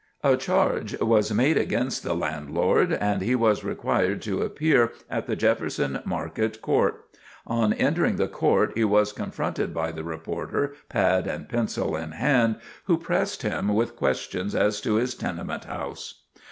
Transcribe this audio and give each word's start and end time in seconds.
A 0.23 0.35
charge 0.35 0.99
was 0.99 1.31
made 1.31 1.57
against 1.57 2.01
the 2.01 2.15
landlord, 2.15 2.91
and 2.91 3.21
he 3.21 3.35
was 3.35 3.63
required 3.63 4.19
to 4.23 4.41
appear 4.41 4.93
at 5.11 5.27
the 5.27 5.35
Jefferson 5.35 6.01
Market 6.05 6.59
Court. 6.59 7.05
On 7.45 7.71
entering 7.73 8.15
the 8.15 8.27
court 8.27 8.71
he 8.73 8.83
was 8.83 9.13
confronted 9.13 9.75
by 9.75 9.91
the 9.91 10.03
reporter, 10.03 10.73
pad 10.89 11.27
and 11.27 11.47
pencil 11.47 11.95
in 11.95 12.13
hand, 12.13 12.55
who 12.85 12.97
pressed 12.97 13.43
him 13.43 13.67
with 13.67 13.95
questions 13.95 14.55
as 14.55 14.81
to 14.81 14.95
his 14.95 15.13
tenement 15.13 15.65
house. 15.65 16.23